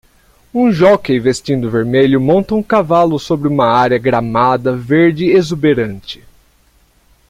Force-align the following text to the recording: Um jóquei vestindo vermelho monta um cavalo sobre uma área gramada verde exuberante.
Um 0.51 0.71
jóquei 0.71 1.19
vestindo 1.19 1.69
vermelho 1.69 2.19
monta 2.19 2.55
um 2.55 2.63
cavalo 2.63 3.19
sobre 3.19 3.47
uma 3.47 3.67
área 3.67 3.99
gramada 3.99 4.75
verde 4.75 5.25
exuberante. 5.29 6.23